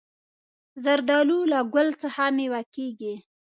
[0.83, 3.13] زردالو له ګل څخه مېوه کېږي.